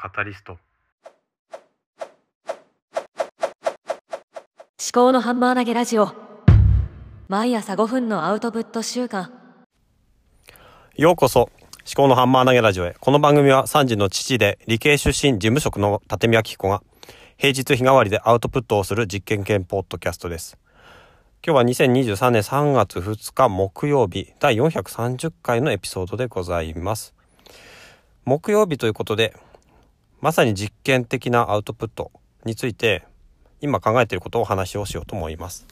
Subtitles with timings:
[0.00, 0.52] カタリスト。
[0.52, 0.60] 思
[4.92, 6.12] 考のハンマー投げラジオ。
[7.26, 9.32] 毎朝5分のアウトプット週間。
[10.94, 11.40] ようこそ。
[11.40, 11.50] 思
[11.96, 12.94] 考のハンマー投げラジオへ。
[13.00, 16.80] この番組は3時の父で理系出身事務職の立宮紀子が
[17.36, 20.56] 平日日替わりでアウトプットをする実験系ポッドキャストです。
[21.44, 27.14] 今日は2023年3月2日木曜日第430回のエピソードでございます。
[28.24, 29.34] 木曜日ということで、
[30.20, 32.10] まさに実験的なアウトプット
[32.44, 33.04] について
[33.60, 35.66] 今考えていることを話をしようと思います。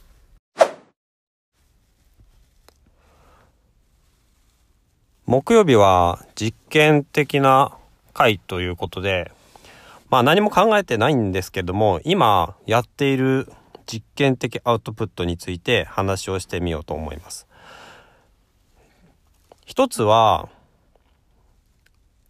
[5.26, 7.76] 木曜日は実験的な
[8.14, 9.32] 回ということで、
[10.08, 13.52] まあ何も考えてないんですけども、今やっている
[13.86, 17.48] 実験的アウトプットについて話をしてみようと思います。
[19.64, 20.48] 一つは、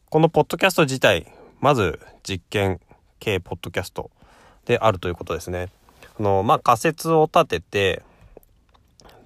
[0.09, 2.81] このポッドキャスト自体、まず実験
[3.19, 4.11] 系ポッドキャスト
[4.67, 5.69] であるということですね。
[6.19, 8.03] あの、まあ、仮説を立てて、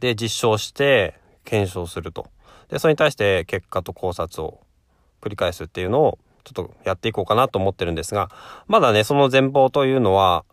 [0.00, 2.28] で、実証して検証すると。
[2.68, 4.60] で、それに対して結果と考察を
[5.20, 8.30] 繰り返すっていうのをちょっとやっていこうかなと思ってるんですが、
[8.66, 10.44] まだね、その全貌というのは、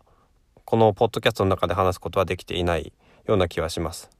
[0.64, 2.92] このポッドキャストの中で話すことはできていない
[3.26, 4.10] ような気はします。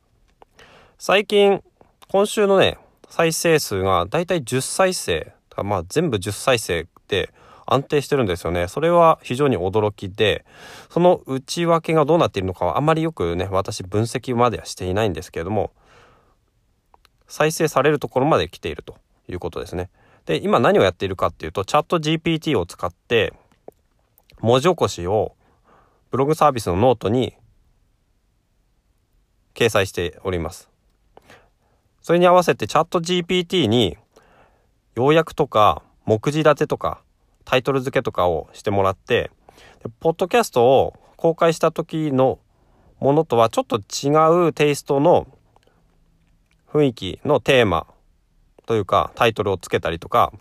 [0.99, 1.63] 最近、
[2.09, 2.79] 今週のね、
[3.11, 7.31] 再生数がだいたい10再生、まあ全部10再生で
[7.71, 8.67] 安定してるんですよね。
[8.69, 10.45] それは非常に驚きで、
[10.91, 15.73] その内訳がどうなっているのかはあまりよくね、私分析まではしていないんですけれども、
[17.27, 18.97] 再生されるところまで来ていると
[19.29, 19.91] いうことですね。
[20.25, 23.35] で、今何をやっているかっていうと、チャット GPT を使って
[24.41, 25.35] 文字起こしを
[26.11, 27.35] ブログサービスのノートに
[29.55, 30.71] 掲載しております。
[32.01, 33.99] それに合わせてチャット GPT に
[34.95, 37.03] 要約とか目次立てとか
[37.49, 39.31] タイトル付けとかをしてもらって
[40.01, 42.39] ポッドキャストを公開した時の
[43.01, 45.27] ものとはちょっと違うテイストの
[46.71, 47.87] 雰囲気のテーマ
[48.67, 50.33] というかタイトルをつけたりとか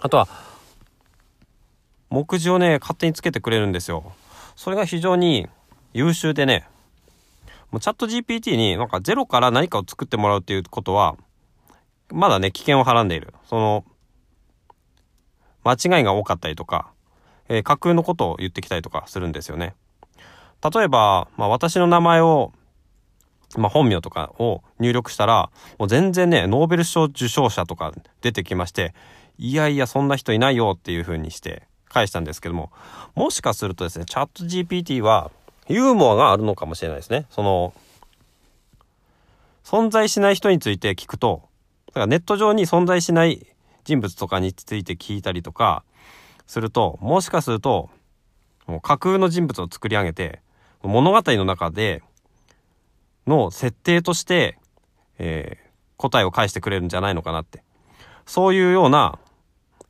[0.00, 0.28] あとは
[2.10, 4.12] 目次をね勝手につけてくれるんですよ。
[4.54, 5.48] それが非常に
[5.92, 6.68] 優秀でね、
[7.70, 11.16] もうチャット GPT になんかゼロから何かを作ってもらうっていうことは、
[12.12, 13.34] まだね、危険をはらんでいる。
[13.48, 13.84] その、
[15.64, 16.90] 間違いが多かったりとか、
[17.48, 19.74] えー、架空のことを言ってきたりとかするんですよね。
[20.62, 22.52] 例えば、まあ私の名前を、
[23.56, 28.94] まあ本名とかを入力したら、もう全然ね、ノーベル賞受賞者とか出てきまして、
[29.38, 32.70] いやいや、そんな人いないよっていう風にして、返したんですけども、
[33.14, 35.30] もしかするとですね、チャット GPT は
[35.68, 37.26] ユーモアがあるのかもしれないですね。
[37.30, 37.74] その、
[39.64, 41.42] 存在しない人について聞くと、
[41.88, 43.46] だからネット上に存在しない
[43.84, 45.84] 人物とかについて聞いたりとか
[46.46, 47.90] すると、もしかすると、
[48.66, 50.40] もう架空の人物を作り上げて、
[50.82, 52.02] 物語の中で
[53.26, 54.58] の設定として、
[55.18, 57.62] えー、答えを返してくれるんじゃないのかなって。
[58.26, 59.18] そういうような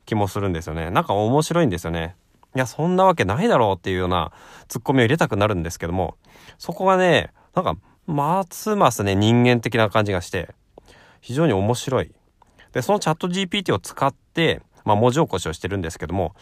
[0.06, 0.90] 気もするんですよね。
[0.90, 2.16] なんか面白いんですよね。
[2.56, 4.32] いや、そんなわけないだろうっていうような
[4.66, 6.16] ツッコミを入れたくなるんですけども、
[6.58, 7.76] そこがね、なんか、
[8.06, 10.48] ますますね、人間的な感じがして、
[11.20, 12.12] 非常に面白い。
[12.72, 16.34] で、そのチャット GPT を使って、まあ、文字起こしをしてるんですけども、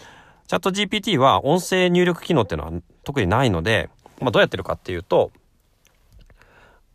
[0.47, 2.73] チャット GPT は音声入力機能っていうのは
[3.05, 3.91] 特にないので、
[4.21, 5.31] まあ、どうやってるかっていうと、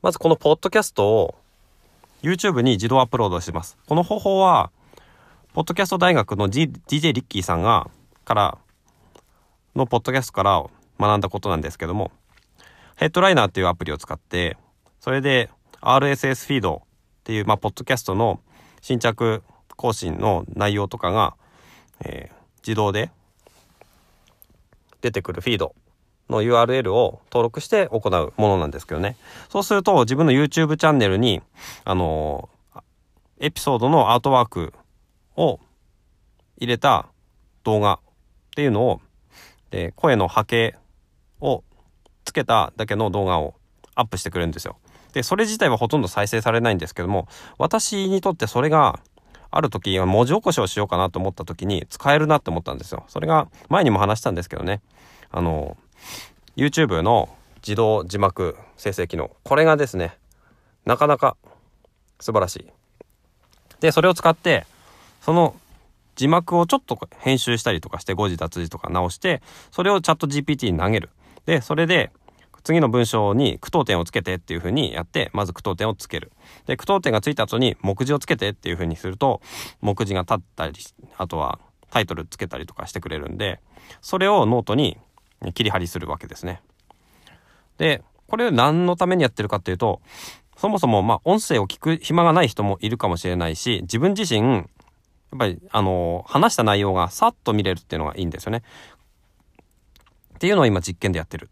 [0.01, 1.35] まずこのポッドキャストを
[2.21, 3.77] YouTube に自動アップロードします。
[3.87, 4.71] この方法は、
[5.53, 7.89] ポッドキャスト大学の、G、DJ リッキーさんが、
[8.25, 8.57] から、
[9.75, 10.63] のポッドキャストから
[10.99, 12.11] 学んだことなんですけども、
[12.95, 14.57] ヘッドライナーっていうアプリを使って、
[14.99, 15.49] それで
[15.81, 18.39] RSS フィードっていう、まあ、ポッドキャストの
[18.83, 19.43] 新着
[19.77, 21.35] 更新の内容とかが、
[22.03, 22.35] えー、
[22.67, 23.11] 自動で
[25.01, 25.73] 出てくるフィード
[26.29, 29.15] の URL を登録して行うものなんですけどね。
[29.49, 31.41] そうすると自分の YouTube チャンネルに、
[31.85, 32.81] あのー、
[33.39, 34.73] エピソードのアートワーク
[35.37, 35.61] を
[36.57, 37.07] 入れた
[37.63, 37.99] 動画っ
[38.53, 39.01] ていうのを、
[39.71, 40.75] で声の波形
[41.39, 41.63] を
[42.25, 43.55] つけただけの動画を
[43.95, 44.77] アップしてくれるんですよ。
[45.13, 47.27] で、それ自体はほとんど再生されないんですけども、
[47.57, 48.99] 私にとってそれが
[49.51, 53.05] ある時、文字起こしをしようかなと思った時に使えるなって思ったんですよ。
[53.07, 54.81] それが前にも話したんですけどね。
[55.31, 55.77] あの、
[56.57, 59.29] YouTube の自動字幕生成機能。
[59.43, 60.17] これがですね、
[60.85, 61.37] なかなか
[62.19, 62.65] 素晴らしい。
[63.79, 64.65] で、それを使って、
[65.21, 65.55] その
[66.15, 71.09] 字幕をちょっと編集したりとかして誤字脱字とか直して、それをチャット GPT に投げる。
[71.45, 72.11] で、それで、
[72.63, 76.31] 次の文章に句読点をつけてっていう風にやって、まず句読点をつける。
[76.65, 79.41] で、句読点がついた後に目次をつけてっていう風にすると、
[79.81, 80.73] 目次が立ったり、
[81.17, 81.59] あとは
[81.93, 83.59] タイトルつけたりとかしてくれるんで
[84.01, 84.97] それをノートに
[85.53, 86.61] 切り貼りするわけですね。
[87.77, 90.01] でこれ何のためにやってるかっていうと
[90.57, 94.65] そもそもまあ音声を聞く暇がない人もいるかもしれないし自分自身やっ
[95.37, 98.63] ぱりあの話した内容がさっと見れるっていうのがいいんですよね。
[100.35, 101.51] っていうのを今実験でやってる。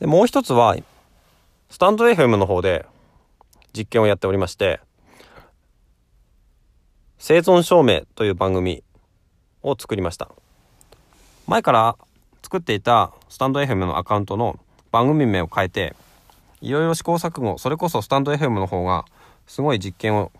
[0.00, 0.76] でもう一つは
[1.70, 2.86] スタンド FM の方で
[3.72, 4.80] 実験をやっておりまして
[7.18, 8.82] 生存証明という番組
[9.62, 10.30] を作りました。
[11.46, 11.96] 前から
[12.42, 14.58] 作っていたスタンド FM のアカウントの
[14.90, 15.94] 番組名を変えて
[16.60, 19.04] いろいろ試行錯誤それこそスタンド FM の方が
[19.46, 20.32] すごい実験を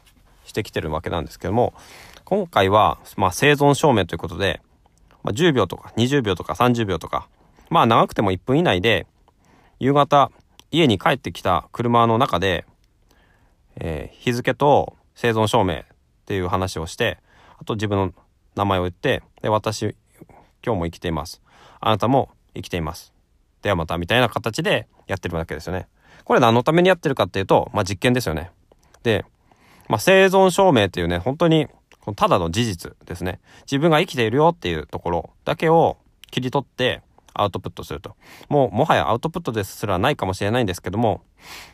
[0.45, 1.75] してきてるわけなんですけども
[2.25, 4.61] 今回は、まあ、生存証明ということで、
[5.23, 7.29] まあ、10秒とか20秒とか30秒とか
[7.71, 9.07] まあ長くても1分以内で
[9.79, 10.31] 夕方
[10.71, 12.65] 家に帰ってきた車の中で、
[13.77, 15.85] えー、日付と生存証明っ
[16.27, 17.19] ていう話をして
[17.59, 18.13] あと自分の
[18.55, 19.95] 名前を言ってで私
[20.65, 21.41] 今日も生きています。
[21.81, 23.13] あなたも生きています。
[23.63, 25.87] ではまたみたいな形でやってるわけですよね。
[26.25, 28.51] これ何のためにやってるかっていうと、まあ、実験ですよね。
[29.03, 29.25] で、
[29.89, 31.69] まあ、生存証明っていうね本当に
[32.17, 33.41] ただの事実ですね。
[33.63, 35.97] 自分が生きているよっていうところだけを
[36.31, 37.03] 切り取って
[37.41, 38.17] アウトプットすると。
[38.49, 41.23] もう、もはやアウトプットですらないかもしれないんですけども、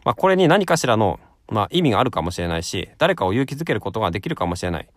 [0.04, 4.88] まあ、これに何かしらの、まあ、意味があるかもしれないし、誰かを勇気づけることができるかもしれない。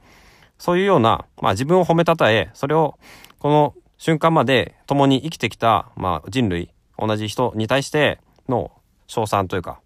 [0.58, 2.98] そういうような、まあ、自分を褒めたたえ、それを、
[3.40, 8.72] この瞬間まで共に生きてきた、まあ、人類、同じ人に対しての
[9.08, 9.80] 称賛というか、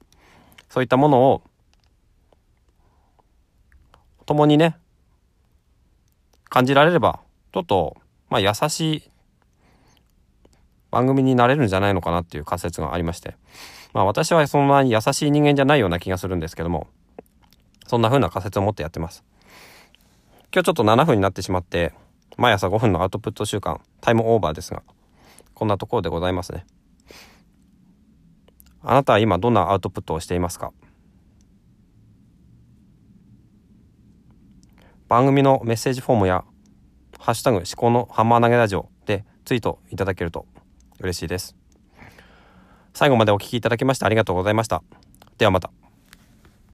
[0.70, 1.42] そういったものを、
[4.26, 4.78] 共にね、
[6.50, 7.20] 感じられれば、
[7.54, 7.98] ちょっと、
[8.30, 9.09] まあ、優しい
[10.92, 13.36] 番組になれるんじゃないのかなっていう仮説がありまして、
[13.94, 16.88] まあ私はそんなに優しい人間じゃないような気がするんですけども、
[17.88, 19.24] そんな風な仮説を持ってやってます。
[20.54, 21.94] 今日ちょっと7分になってしまって、
[22.38, 24.84] 毎朝5分のアウトプット週間、タイムオーバーですが、
[25.54, 26.66] こんなところでございますね。
[28.82, 30.72] あなたは今どんなアウトプットをしていますか？
[35.08, 36.46] 番組のメッセージフォームや、
[37.18, 40.46] ハッシュタグ思考のハンマー投げラジオでツイートいただけると
[41.00, 41.56] 嬉しいです。
[42.94, 44.84] 最後までお聴きいただきましてありがとうございました。
[45.38, 45.89] ではまた。